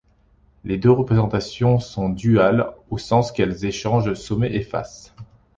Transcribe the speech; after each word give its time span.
Les 0.63 0.79
deux 0.79 0.89
représentations 0.89 1.77
sont 1.77 2.09
duales 2.09 2.73
au 2.89 2.97
sens 2.97 3.31
qu'elles 3.31 3.65
échangent 3.65 4.15
sommets 4.15 4.51
et 4.55 4.63
faces. 4.63 5.13